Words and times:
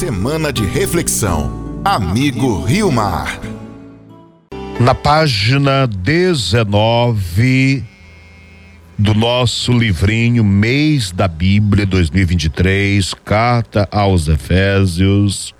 Semana 0.00 0.50
de 0.50 0.64
reflexão. 0.64 1.82
Amigo 1.84 2.64
Rio 2.64 2.90
Mar. 2.90 3.38
Na 4.80 4.94
página 4.94 5.86
19 5.86 7.84
do 8.96 9.12
nosso 9.12 9.74
livrinho 9.74 10.42
Mês 10.42 11.12
da 11.12 11.28
Bíblia 11.28 11.84
2023, 11.84 13.12
Carta 13.12 13.86
aos 13.92 14.26
Efésios, 14.26 15.54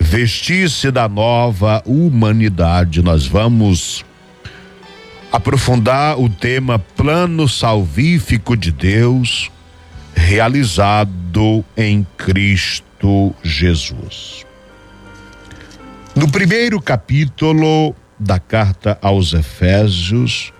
vestir-se 0.00 0.90
da 0.90 1.08
nova 1.08 1.80
humanidade. 1.86 3.00
Nós 3.02 3.24
vamos 3.24 4.04
aprofundar 5.30 6.18
o 6.18 6.28
tema 6.28 6.80
Plano 6.80 7.48
Salvífico 7.48 8.56
de 8.56 8.72
Deus, 8.72 9.48
realizado 10.12 11.64
em 11.76 12.04
Cristo 12.16 12.89
Jesus. 13.42 14.44
No 16.14 16.30
primeiro 16.30 16.80
capítulo 16.80 17.94
da 18.18 18.38
carta 18.38 18.98
aos 19.00 19.32
Efésios, 19.32 20.52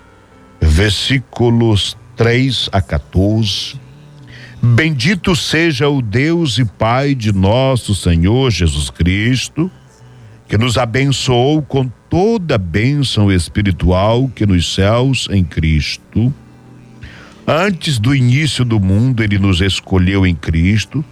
versículos 0.59 1.97
3 2.15 2.69
a 2.71 2.81
14. 2.81 3.79
Bendito 4.61 5.35
seja 5.35 5.89
o 5.89 6.01
Deus 6.01 6.57
e 6.57 6.65
Pai 6.65 7.13
de 7.13 7.31
nosso 7.31 7.93
Senhor 7.93 8.49
Jesus 8.51 8.89
Cristo, 8.89 9.69
que 10.47 10.57
nos 10.57 10.77
abençoou 10.77 11.61
com 11.61 11.87
toda 12.09 12.57
bênção 12.57 13.31
espiritual 13.31 14.27
que 14.29 14.45
nos 14.45 14.73
céus 14.73 15.27
em 15.31 15.43
Cristo. 15.43 16.33
Antes 17.47 17.99
do 17.99 18.15
início 18.15 18.63
do 18.63 18.79
mundo, 18.79 19.23
ele 19.23 19.37
nos 19.37 19.61
escolheu 19.61 20.25
em 20.25 20.35
Cristo 20.35 21.03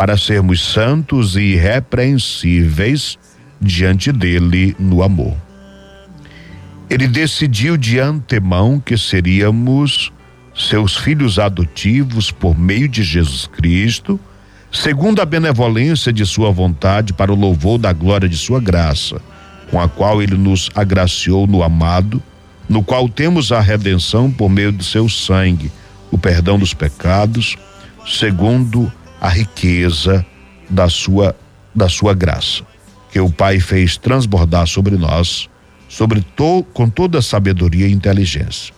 para 0.00 0.16
sermos 0.16 0.62
santos 0.62 1.36
e 1.36 1.40
irrepreensíveis 1.40 3.18
diante 3.60 4.10
dele 4.10 4.74
no 4.78 5.02
amor. 5.02 5.36
Ele 6.88 7.06
decidiu 7.06 7.76
de 7.76 8.00
antemão 8.00 8.80
que 8.80 8.96
seríamos 8.96 10.10
seus 10.56 10.96
filhos 10.96 11.38
adotivos 11.38 12.30
por 12.30 12.58
meio 12.58 12.88
de 12.88 13.02
Jesus 13.02 13.46
Cristo, 13.46 14.18
segundo 14.72 15.20
a 15.20 15.26
benevolência 15.26 16.10
de 16.10 16.24
Sua 16.24 16.50
vontade, 16.50 17.12
para 17.12 17.30
o 17.30 17.36
louvor 17.36 17.76
da 17.76 17.92
glória 17.92 18.26
de 18.26 18.38
Sua 18.38 18.58
graça, 18.58 19.20
com 19.70 19.78
a 19.78 19.86
qual 19.86 20.22
Ele 20.22 20.34
nos 20.34 20.70
agraciou 20.74 21.46
no 21.46 21.62
amado, 21.62 22.22
no 22.66 22.82
qual 22.82 23.06
temos 23.06 23.52
a 23.52 23.60
redenção 23.60 24.30
por 24.30 24.48
meio 24.48 24.72
do 24.72 24.82
Seu 24.82 25.10
sangue, 25.10 25.70
o 26.10 26.16
perdão 26.16 26.58
dos 26.58 26.72
pecados, 26.72 27.58
segundo 28.06 28.90
a 29.20 29.28
riqueza 29.28 30.24
da 30.68 30.88
Sua, 30.88 31.36
da 31.74 31.88
sua 31.88 32.14
graça, 32.14 32.62
que 33.12 33.20
o 33.20 33.30
Pai 33.30 33.60
fez 33.60 33.96
transbordar 33.96 34.66
sobre 34.66 34.96
nós 34.96 35.50
sobre 35.90 36.20
to, 36.20 36.64
com 36.72 36.88
toda 36.88 37.20
sabedoria 37.20 37.88
e 37.88 37.92
inteligência. 37.92 38.72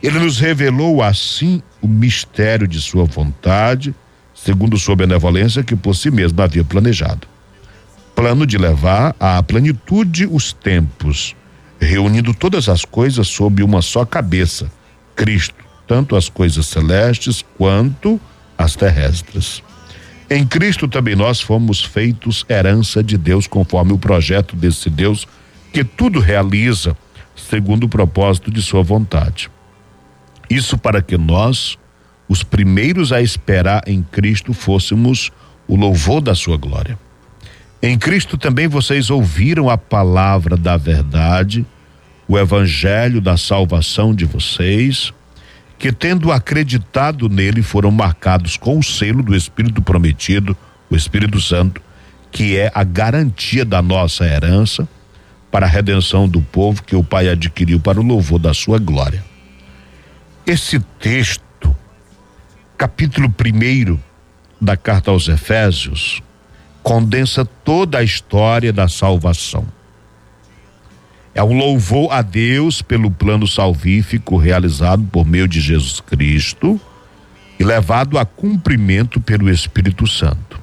Ele 0.00 0.20
nos 0.20 0.38
revelou 0.38 1.02
assim 1.02 1.60
o 1.82 1.88
mistério 1.88 2.68
de 2.68 2.80
sua 2.80 3.04
vontade, 3.04 3.92
segundo 4.32 4.78
sua 4.78 4.94
benevolência 4.94 5.64
que 5.64 5.74
por 5.74 5.96
si 5.96 6.12
mesmo 6.12 6.40
havia 6.40 6.62
planejado. 6.62 7.26
Plano 8.14 8.46
de 8.46 8.56
levar 8.56 9.16
à 9.18 9.42
plenitude 9.42 10.28
os 10.30 10.52
tempos, 10.52 11.34
reunindo 11.80 12.32
todas 12.32 12.68
as 12.68 12.84
coisas 12.84 13.26
sob 13.26 13.60
uma 13.64 13.82
só 13.82 14.04
cabeça, 14.04 14.70
Cristo, 15.16 15.64
tanto 15.88 16.14
as 16.14 16.28
coisas 16.28 16.66
celestes 16.66 17.44
quanto 17.56 18.20
as 18.58 18.74
terrestres. 18.74 19.62
Em 20.28 20.44
Cristo 20.44 20.86
também 20.86 21.16
nós 21.16 21.40
fomos 21.40 21.82
feitos 21.82 22.44
herança 22.50 23.02
de 23.02 23.16
Deus, 23.16 23.46
conforme 23.46 23.92
o 23.92 23.98
projeto 23.98 24.54
desse 24.56 24.90
Deus 24.90 25.26
que 25.72 25.84
tudo 25.84 26.18
realiza 26.18 26.96
segundo 27.36 27.84
o 27.84 27.88
propósito 27.88 28.50
de 28.50 28.60
sua 28.60 28.82
vontade. 28.82 29.48
Isso 30.50 30.76
para 30.76 31.00
que 31.00 31.16
nós, 31.16 31.78
os 32.28 32.42
primeiros 32.42 33.12
a 33.12 33.22
esperar 33.22 33.82
em 33.86 34.02
Cristo, 34.02 34.52
fôssemos 34.52 35.30
o 35.66 35.76
louvor 35.76 36.20
da 36.20 36.34
sua 36.34 36.56
glória. 36.56 36.98
Em 37.80 37.96
Cristo 37.96 38.36
também 38.36 38.66
vocês 38.66 39.08
ouviram 39.08 39.70
a 39.70 39.78
palavra 39.78 40.56
da 40.56 40.76
verdade, 40.76 41.64
o 42.26 42.36
evangelho 42.36 43.20
da 43.20 43.36
salvação 43.36 44.14
de 44.14 44.24
vocês, 44.24 45.12
que 45.78 45.92
tendo 45.92 46.32
acreditado 46.32 47.28
nele 47.28 47.62
foram 47.62 47.90
marcados 47.90 48.56
com 48.56 48.78
o 48.78 48.82
selo 48.82 49.22
do 49.22 49.34
Espírito 49.34 49.80
prometido, 49.80 50.56
o 50.90 50.96
Espírito 50.96 51.40
Santo, 51.40 51.80
que 52.32 52.58
é 52.58 52.70
a 52.74 52.82
garantia 52.82 53.64
da 53.64 53.80
nossa 53.80 54.24
herança 54.24 54.88
para 55.50 55.66
a 55.66 55.68
redenção 55.68 56.28
do 56.28 56.40
povo 56.40 56.82
que 56.82 56.96
o 56.96 57.04
Pai 57.04 57.28
adquiriu 57.28 57.78
para 57.78 58.00
o 58.00 58.04
louvor 58.04 58.38
da 58.38 58.52
sua 58.52 58.78
glória. 58.78 59.24
Esse 60.44 60.80
texto, 60.98 61.74
capítulo 62.76 63.28
1 63.28 63.98
da 64.60 64.76
carta 64.76 65.10
aos 65.10 65.28
Efésios, 65.28 66.20
condensa 66.82 67.44
toda 67.44 67.98
a 67.98 68.02
história 68.02 68.72
da 68.72 68.88
salvação. 68.88 69.66
É 71.38 71.42
um 71.44 71.56
louvor 71.56 72.12
a 72.12 72.20
Deus 72.20 72.82
pelo 72.82 73.12
plano 73.12 73.46
salvífico 73.46 74.36
realizado 74.36 75.04
por 75.04 75.24
meio 75.24 75.46
de 75.46 75.60
Jesus 75.60 76.00
Cristo 76.00 76.80
e 77.60 77.62
levado 77.62 78.18
a 78.18 78.24
cumprimento 78.24 79.20
pelo 79.20 79.48
Espírito 79.48 80.04
Santo. 80.04 80.60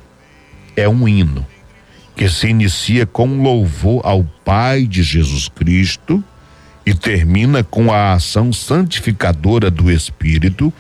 É 0.75 0.90
um 0.90 1.08
hino 1.08 1.47
que 2.13 2.28
se 2.28 2.50
inicia 2.50 3.06
com 3.06 3.25
um 3.25 3.41
louvor 3.41 4.02
ao 4.03 4.25
Pai 4.44 4.86
de 4.86 5.02
Jesus 5.02 5.47
Cristo 5.47 6.22
e 6.86 6.94
termina 6.94 7.63
com 7.63 7.90
a 7.90 8.12
ação 8.12 8.52
santificadora 8.52 9.72
do 9.72 9.90
Espírito, 9.90 10.74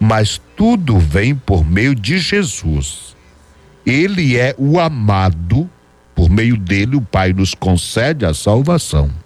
mas 0.00 0.40
tudo 0.56 0.98
vem 0.98 1.34
por 1.34 1.66
meio 1.66 1.94
de 1.94 2.16
Jesus. 2.16 3.14
Ele 3.84 4.38
é 4.38 4.54
o 4.56 4.80
amado, 4.80 5.68
por 6.14 6.30
meio 6.30 6.56
dele 6.56 6.96
o 6.96 7.02
Pai 7.02 7.34
nos 7.34 7.54
concede 7.54 8.24
a 8.24 8.32
salvação. 8.32 9.22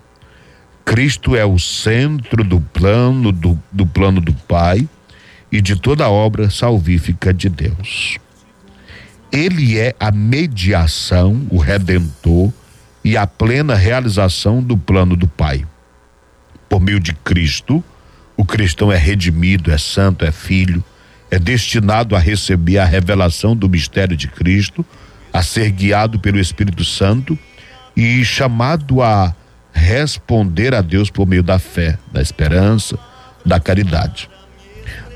Cristo 0.89 1.37
é 1.37 1.45
o 1.45 1.59
centro 1.59 2.43
do 2.43 2.63
plano 2.63 3.31
do, 3.31 3.63
do 3.71 3.87
plano 3.87 4.23
do 4.23 4.33
Pai 4.33 4.89
e 5.53 5.61
de 5.61 5.77
toda 5.77 6.07
a 6.07 6.11
obra 6.11 6.49
salvífica 6.49 7.33
de 7.33 7.51
Deus. 7.51 8.17
Ele 9.31 9.79
é 9.79 9.95
a 10.01 10.11
mediação, 10.11 11.47
o 11.51 11.59
redentor 11.59 12.51
e 13.05 13.19
a 13.19 13.27
plena 13.27 13.75
realização 13.75 14.63
do 14.63 14.79
plano 14.79 15.15
do 15.15 15.29
Pai. 15.29 15.67
Por 16.71 16.81
meio 16.81 16.99
de 16.99 17.13
Cristo, 17.13 17.85
o 18.35 18.43
cristão 18.43 18.91
é 18.91 18.97
redimido, 18.97 19.71
é 19.71 19.77
santo, 19.77 20.25
é 20.25 20.33
filho, 20.33 20.83
é 21.31 21.39
destinado 21.39 22.17
a 22.17 22.19
receber 22.19 22.79
a 22.79 22.87
revelação 22.87 23.55
do 23.55 23.69
mistério 23.69 24.17
de 24.17 24.27
Cristo, 24.27 24.83
a 25.35 25.43
ser 25.43 25.71
guiado 25.71 26.19
pelo 26.19 26.41
Espírito 26.41 26.83
Santo 26.83 27.39
e 27.95 28.25
chamado 28.25 29.03
a 29.03 29.35
responder 29.73 30.75
a 30.75 30.81
Deus 30.81 31.11
por 31.11 31.27
meio 31.27 31.43
da 31.43 31.59
fé, 31.59 31.99
da 32.13 32.21
esperança, 32.21 32.99
da 33.45 33.61
caridade. 33.61 34.29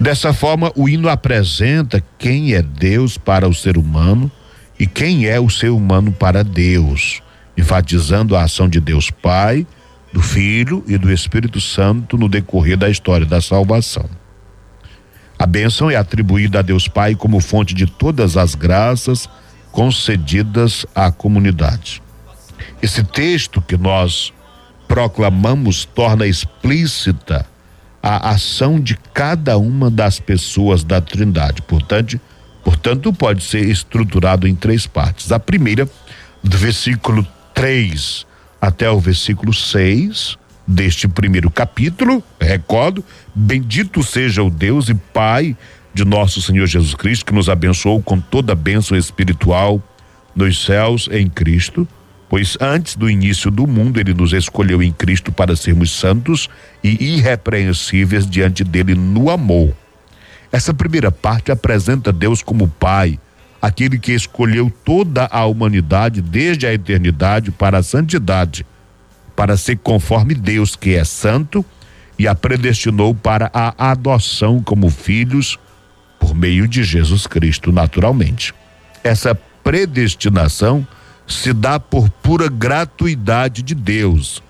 Dessa 0.00 0.32
forma, 0.32 0.72
o 0.74 0.88
hino 0.88 1.08
apresenta 1.08 2.02
quem 2.18 2.54
é 2.54 2.62
Deus 2.62 3.16
para 3.16 3.48
o 3.48 3.54
ser 3.54 3.76
humano 3.76 4.30
e 4.78 4.86
quem 4.86 5.26
é 5.26 5.38
o 5.38 5.48
ser 5.48 5.70
humano 5.70 6.12
para 6.12 6.42
Deus, 6.42 7.22
enfatizando 7.56 8.36
a 8.36 8.42
ação 8.42 8.68
de 8.68 8.80
Deus 8.80 9.10
Pai, 9.10 9.66
do 10.12 10.20
Filho 10.20 10.84
e 10.86 10.98
do 10.98 11.10
Espírito 11.12 11.60
Santo 11.60 12.18
no 12.18 12.28
decorrer 12.28 12.76
da 12.76 12.90
história 12.90 13.24
da 13.24 13.40
salvação. 13.40 14.08
A 15.38 15.46
bênção 15.46 15.90
é 15.90 15.96
atribuída 15.96 16.58
a 16.58 16.62
Deus 16.62 16.86
Pai 16.86 17.14
como 17.14 17.40
fonte 17.40 17.74
de 17.74 17.86
todas 17.86 18.36
as 18.36 18.54
graças 18.54 19.28
concedidas 19.70 20.84
à 20.94 21.10
comunidade. 21.10 22.02
Esse 22.82 23.02
texto 23.02 23.60
que 23.60 23.76
nós 23.76 24.32
proclamamos 24.92 25.86
torna 25.86 26.26
explícita 26.26 27.46
a 28.02 28.28
ação 28.28 28.78
de 28.78 28.94
cada 29.14 29.56
uma 29.56 29.90
das 29.90 30.20
pessoas 30.20 30.84
da 30.84 31.00
Trindade. 31.00 31.62
Portanto, 31.62 32.20
portanto, 32.62 33.10
pode 33.10 33.42
ser 33.42 33.66
estruturado 33.70 34.46
em 34.46 34.54
três 34.54 34.86
partes. 34.86 35.32
A 35.32 35.40
primeira, 35.40 35.88
do 36.44 36.58
versículo 36.58 37.26
3 37.54 38.26
até 38.60 38.90
o 38.90 39.00
versículo 39.00 39.54
6 39.54 40.36
deste 40.68 41.08
primeiro 41.08 41.50
capítulo, 41.50 42.22
recordo, 42.38 43.02
bendito 43.34 44.02
seja 44.02 44.42
o 44.42 44.50
Deus 44.50 44.90
e 44.90 44.94
Pai 44.94 45.56
de 45.94 46.04
nosso 46.04 46.42
Senhor 46.42 46.66
Jesus 46.66 46.94
Cristo, 46.94 47.24
que 47.24 47.32
nos 47.32 47.48
abençoou 47.48 48.02
com 48.02 48.20
toda 48.20 48.52
a 48.52 48.56
bênção 48.56 48.94
espiritual 48.94 49.82
nos 50.36 50.62
céus 50.62 51.08
em 51.10 51.30
Cristo 51.30 51.88
pois 52.32 52.56
antes 52.62 52.96
do 52.96 53.10
início 53.10 53.50
do 53.50 53.66
mundo 53.66 54.00
ele 54.00 54.14
nos 54.14 54.32
escolheu 54.32 54.82
em 54.82 54.90
Cristo 54.90 55.30
para 55.30 55.54
sermos 55.54 55.90
santos 55.90 56.48
e 56.82 57.16
irrepreensíveis 57.16 58.26
diante 58.26 58.64
dele 58.64 58.94
no 58.94 59.28
amor. 59.28 59.74
Essa 60.50 60.72
primeira 60.72 61.12
parte 61.12 61.52
apresenta 61.52 62.10
Deus 62.10 62.42
como 62.42 62.66
Pai, 62.66 63.20
aquele 63.60 63.98
que 63.98 64.12
escolheu 64.12 64.72
toda 64.82 65.28
a 65.30 65.44
humanidade 65.44 66.22
desde 66.22 66.66
a 66.66 66.72
eternidade 66.72 67.50
para 67.50 67.80
a 67.80 67.82
santidade, 67.82 68.64
para 69.36 69.54
ser 69.58 69.76
conforme 69.76 70.34
Deus, 70.34 70.74
que 70.74 70.94
é 70.94 71.04
santo, 71.04 71.62
e 72.18 72.26
a 72.26 72.34
predestinou 72.34 73.14
para 73.14 73.50
a 73.52 73.90
adoção 73.90 74.62
como 74.62 74.88
filhos 74.88 75.58
por 76.18 76.34
meio 76.34 76.66
de 76.66 76.82
Jesus 76.82 77.26
Cristo, 77.26 77.70
naturalmente. 77.70 78.54
Essa 79.04 79.34
predestinação 79.34 80.86
se 81.26 81.52
dá 81.52 81.78
por 81.80 82.08
pura 82.10 82.48
gratuidade 82.48 83.62
de 83.62 83.74
Deus, 83.74 84.42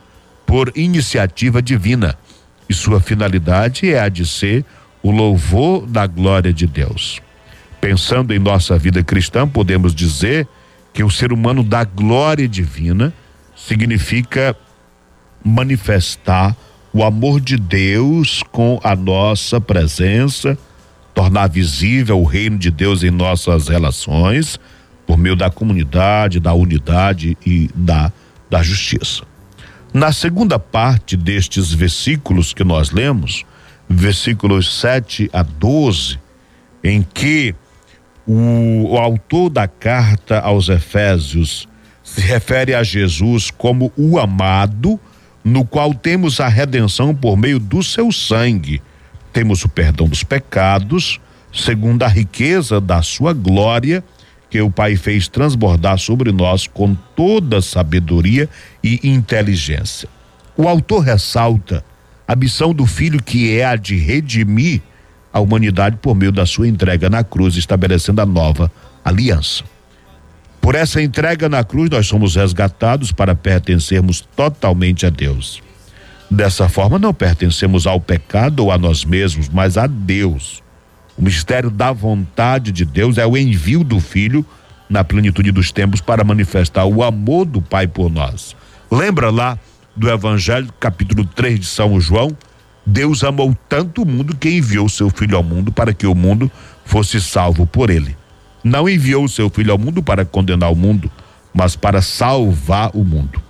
por 0.47 0.73
iniciativa 0.75 1.63
divina, 1.63 2.17
e 2.69 2.75
sua 2.75 3.01
finalidade 3.01 3.91
é 3.91 4.01
a 4.01 4.09
de 4.09 4.27
ser 4.27 4.65
o 5.03 5.11
louvor 5.11 5.87
da 5.87 6.07
glória 6.07 6.53
de 6.53 6.67
Deus. 6.67 7.21
Pensando 7.81 8.33
em 8.33 8.39
nossa 8.39 8.79
vida 8.79 9.03
cristã, 9.03 9.47
podemos 9.47 9.95
dizer 9.95 10.47
que 10.93 11.03
o 11.03 11.11
ser 11.11 11.33
humano 11.33 11.63
da 11.63 11.85
glória 11.85 12.47
divina 12.47 13.13
significa 13.57 14.57
manifestar 15.45 16.57
o 16.93 17.03
amor 17.03 17.41
de 17.41 17.57
Deus 17.57 18.43
com 18.53 18.79
a 18.85 18.95
nossa 18.95 19.61
presença, 19.61 20.57
tornar 21.15 21.49
visível 21.49 22.21
o 22.21 22.25
reino 22.25 22.59
de 22.59 22.71
Deus 22.71 23.03
em 23.03 23.11
nossas 23.11 23.69
relações, 23.69 24.61
por 25.13 25.19
meio 25.19 25.37
da 25.37 25.51
comunidade, 25.51 26.41
da 26.41 26.55
unidade 26.55 27.37
e 27.45 27.69
da, 27.75 28.11
da 28.49 28.63
justiça. 28.63 29.23
Na 29.93 30.11
segunda 30.11 30.59
parte 30.59 31.19
destes 31.19 31.71
versículos 31.71 32.55
que 32.55 32.65
nós 32.65 32.93
lemos, 32.93 33.45
versículos 33.87 34.81
7 34.81 35.29
a 35.31 35.43
12, 35.43 36.19
em 36.83 37.03
que 37.03 37.55
o, 38.27 38.93
o 38.93 38.97
autor 38.97 39.51
da 39.51 39.69
carta 39.69 40.41
aos 40.41 40.71
Efésios 40.71 41.69
se 42.03 42.23
refere 42.23 42.75
a 42.75 42.83
Jesus 42.83 43.51
como 43.51 43.93
o 43.95 44.19
amado, 44.19 44.99
no 45.45 45.63
qual 45.63 45.93
temos 45.93 46.41
a 46.41 46.49
redenção 46.49 47.15
por 47.15 47.37
meio 47.37 47.59
do 47.59 47.83
seu 47.83 48.11
sangue. 48.11 48.81
Temos 49.31 49.63
o 49.63 49.69
perdão 49.69 50.09
dos 50.09 50.25
pecados, 50.25 51.21
segundo 51.53 52.03
a 52.03 52.09
riqueza 52.09 52.81
da 52.81 53.03
sua 53.03 53.35
glória, 53.35 54.03
que 54.53 54.61
o 54.61 54.71
Pai 54.71 54.97
fez 54.97 55.29
transbordar 55.29 55.97
sobre 55.97 56.31
nós 56.31 56.67
com 56.67 56.95
toda 57.17 57.63
sabedoria 57.63 58.47
e 58.85 59.01
inteligência. 59.03 60.11
O 60.55 60.69
autor 60.69 61.01
ressalta 61.01 61.83
a 62.29 62.37
missão 62.37 62.75
do 62.75 62.85
Filho, 62.85 63.23
que 63.23 63.57
é 63.59 63.65
a 63.65 63.77
de 63.77 63.97
redimir 63.97 64.83
a 65.33 65.41
humanidade 65.41 65.97
por 66.03 66.15
meio 66.15 66.31
da 66.31 66.45
sua 66.45 66.69
entrega 66.69 67.09
na 67.09 67.25
cruz, 67.25 67.57
estabelecendo 67.57 68.21
a 68.21 68.27
nova 68.27 68.71
aliança. 69.03 69.65
Por 70.61 70.75
essa 70.75 71.01
entrega 71.01 71.49
na 71.49 71.65
cruz, 71.65 71.89
nós 71.89 72.07
somos 72.07 72.37
resgatados 72.37 73.11
para 73.11 73.35
pertencermos 73.35 74.21
totalmente 74.37 75.07
a 75.07 75.09
Deus. 75.09 75.63
Dessa 76.31 76.69
forma, 76.69 76.99
não 76.99 77.15
pertencemos 77.15 77.87
ao 77.87 77.99
pecado 77.99 78.65
ou 78.65 78.71
a 78.71 78.77
nós 78.77 79.03
mesmos, 79.03 79.49
mas 79.49 79.79
a 79.79 79.87
Deus. 79.87 80.62
O 81.23 81.25
mistério 81.25 81.71
da 81.71 81.93
vontade 81.93 82.73
de 82.73 82.85
Deus 82.85 83.17
é 83.17 83.25
o 83.25 83.37
envio 83.37 83.85
do 83.85 84.01
Filho 84.01 84.45
na 84.91 85.05
plenitude 85.05 85.53
dos 85.53 85.71
tempos 85.71 86.01
para 86.01 86.25
manifestar 86.25 86.85
o 86.85 87.01
amor 87.01 87.45
do 87.45 87.63
Pai 87.63 87.87
por 87.87 88.11
nós. 88.11 88.57
Lembra 88.91 89.31
lá 89.31 89.57
do 89.95 90.11
Evangelho, 90.11 90.69
capítulo 90.81 91.25
3 91.25 91.61
de 91.61 91.67
São 91.67 92.01
João? 92.01 92.37
Deus 92.85 93.23
amou 93.23 93.57
tanto 93.69 94.03
o 94.03 94.05
mundo 94.05 94.37
que 94.37 94.51
enviou 94.51 94.89
seu 94.89 95.11
Filho 95.11 95.37
ao 95.37 95.45
mundo 95.45 95.71
para 95.71 95.95
que 95.95 96.09
o 96.09 96.15
mundo 96.15 96.51
fosse 96.85 97.21
salvo 97.21 97.69
por 97.69 97.89
ele. 97.89 98.17
Não 98.65 98.89
enviou 98.89 99.29
seu 99.29 99.49
Filho 99.49 99.71
ao 99.71 99.79
mundo 99.79 100.03
para 100.03 100.25
condenar 100.25 100.73
o 100.73 100.77
mundo, 100.77 101.09
mas 101.55 101.77
para 101.77 102.03
salvar 102.03 102.91
o 102.95 103.05
mundo. 103.05 103.41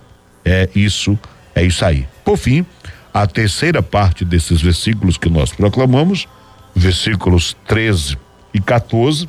É 0.45 0.69
isso, 0.75 1.19
é 1.55 1.65
isso 1.65 1.83
aí. 1.87 2.07
Por 2.23 2.37
fim, 2.37 2.67
a 3.15 3.27
terceira 3.27 3.83
parte 3.83 4.27
desses 4.27 4.61
versículos 4.61 5.17
que 5.17 5.31
nós 5.31 5.53
proclamamos 5.53 6.29
versículos 6.75 7.57
13 7.67 8.17
e 8.53 8.61
14, 8.61 9.29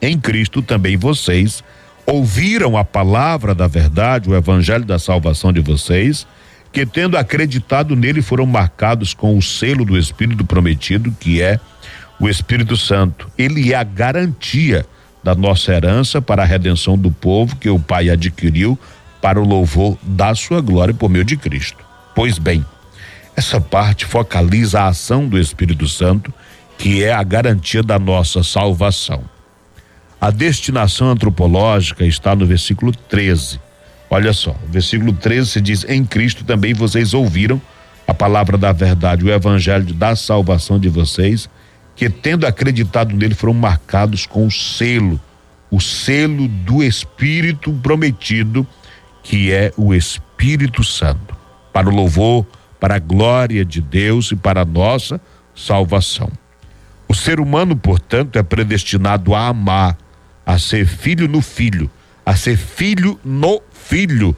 em 0.00 0.18
Cristo 0.18 0.62
também 0.62 0.96
vocês 0.96 1.62
ouviram 2.06 2.76
a 2.76 2.84
palavra 2.84 3.54
da 3.54 3.66
verdade, 3.66 4.28
o 4.28 4.36
evangelho 4.36 4.84
da 4.84 4.98
salvação 4.98 5.52
de 5.52 5.60
vocês, 5.60 6.26
que 6.72 6.84
tendo 6.84 7.16
acreditado 7.16 7.96
nele 7.96 8.20
foram 8.20 8.46
marcados 8.46 9.14
com 9.14 9.38
o 9.38 9.42
selo 9.42 9.84
do 9.84 9.96
Espírito 9.96 10.44
prometido, 10.44 11.14
que 11.18 11.40
é 11.40 11.58
o 12.18 12.28
Espírito 12.28 12.76
Santo. 12.76 13.30
Ele 13.38 13.72
é 13.72 13.76
a 13.76 13.84
garantia 13.84 14.84
da 15.22 15.34
nossa 15.34 15.72
herança 15.72 16.20
para 16.20 16.42
a 16.42 16.46
redenção 16.46 16.98
do 16.98 17.10
povo 17.10 17.56
que 17.56 17.70
o 17.70 17.78
Pai 17.78 18.10
adquiriu 18.10 18.78
para 19.22 19.40
o 19.40 19.46
louvor 19.46 19.96
da 20.02 20.34
sua 20.34 20.60
glória 20.60 20.92
por 20.92 21.08
meio 21.08 21.24
de 21.24 21.36
Cristo. 21.36 21.78
Pois 22.14 22.38
bem, 22.38 22.64
essa 23.34 23.60
parte 23.60 24.04
focaliza 24.04 24.80
a 24.80 24.88
ação 24.88 25.26
do 25.26 25.38
Espírito 25.38 25.88
Santo 25.88 26.32
que 26.84 27.02
é 27.02 27.14
a 27.14 27.22
garantia 27.22 27.82
da 27.82 27.98
nossa 27.98 28.42
salvação. 28.42 29.24
A 30.20 30.30
destinação 30.30 31.08
antropológica 31.08 32.04
está 32.04 32.36
no 32.36 32.44
versículo 32.44 32.92
13. 32.92 33.58
Olha 34.10 34.34
só, 34.34 34.50
o 34.50 34.70
versículo 34.70 35.14
13 35.14 35.50
se 35.50 35.60
diz: 35.62 35.86
Em 35.88 36.04
Cristo 36.04 36.44
também 36.44 36.74
vocês 36.74 37.14
ouviram 37.14 37.58
a 38.06 38.12
palavra 38.12 38.58
da 38.58 38.70
verdade, 38.70 39.24
o 39.24 39.32
evangelho 39.32 39.94
da 39.94 40.14
salvação 40.14 40.78
de 40.78 40.90
vocês, 40.90 41.48
que 41.96 42.10
tendo 42.10 42.46
acreditado 42.46 43.16
nele 43.16 43.34
foram 43.34 43.54
marcados 43.54 44.26
com 44.26 44.46
o 44.46 44.50
selo, 44.50 45.18
o 45.70 45.80
selo 45.80 46.46
do 46.46 46.82
Espírito 46.82 47.72
prometido, 47.82 48.66
que 49.22 49.50
é 49.50 49.72
o 49.78 49.94
Espírito 49.94 50.84
Santo, 50.84 51.34
para 51.72 51.88
o 51.88 51.94
louvor, 51.94 52.44
para 52.78 52.96
a 52.96 52.98
glória 52.98 53.64
de 53.64 53.80
Deus 53.80 54.32
e 54.32 54.36
para 54.36 54.60
a 54.60 54.66
nossa 54.66 55.18
salvação. 55.54 56.30
O 57.14 57.16
ser 57.16 57.38
humano, 57.38 57.76
portanto, 57.76 58.40
é 58.40 58.42
predestinado 58.42 59.36
a 59.36 59.46
amar, 59.46 59.96
a 60.44 60.58
ser 60.58 60.84
filho 60.84 61.28
no 61.28 61.40
filho, 61.40 61.88
a 62.26 62.34
ser 62.34 62.56
filho 62.56 63.20
no 63.24 63.62
filho. 63.72 64.36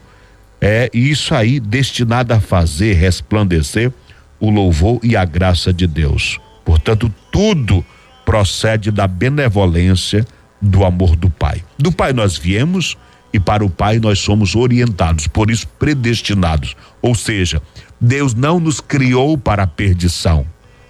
É 0.61 0.91
isso 0.93 1.35
aí 1.35 1.59
destinado 1.59 2.35
a 2.35 2.39
fazer 2.39 2.93
resplandecer 2.93 3.91
o 4.39 4.51
louvor 4.51 5.01
e 5.03 5.17
a 5.17 5.25
graça 5.25 5.73
de 5.73 5.87
Deus. 5.87 6.39
Portanto, 6.67 7.11
tudo 7.33 7.83
procede 8.27 8.91
da 8.91 9.09
benevolência 9.09 10.27
do 10.61 10.85
amor 10.85 11.17
do 11.17 11.31
Pai. 11.31 11.65
Do 11.79 11.91
Pai 11.91 12.13
nós 12.13 12.37
viemos 12.37 12.95
e 13.33 13.41
para 13.41 13.65
o 13.65 13.71
Pai 13.71 13.99
nós 13.99 14.19
somos 14.19 14.55
orientados, 14.55 15.27
por 15.27 15.51
isso 15.51 15.67
predestinados. 15.79 16.77
Ou 17.01 17.15
seja, 17.15 17.63
Deus 17.99 18.35
não 18.35 18.61
nos 18.61 18.83
criou 18.83 19.39
para 19.39 19.63
a 19.63 19.67
perdição, 19.67 20.47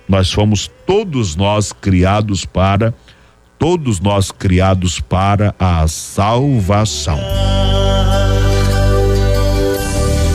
nós 0.09 0.33
fomos 0.33 0.71
todos 0.87 1.37
nós 1.37 1.73
criados 1.73 2.45
para 2.45 2.95
todos 3.59 4.01
nós 4.01 4.31
criados 4.31 5.01
para 5.01 5.55
a 5.59 5.87
salvação. 5.89 7.19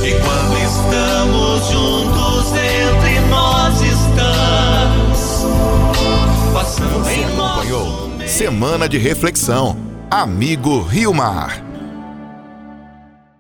E 0.04 0.12
quando 0.22 0.58
estamos 0.58 1.72
juntos 1.72 2.52
entre 2.58 3.20
nós 3.30 3.82
estamos 3.82 5.46
passando 6.54 7.04
Você 7.04 7.24
acompanhou 7.24 8.12
Semana 8.28 8.90
de 8.90 8.98
Reflexão. 8.98 9.78
Amigo 10.10 10.82
Rio 10.82 11.14
Mar. 11.14 11.71